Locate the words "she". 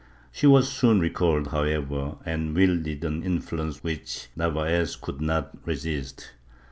0.31-0.47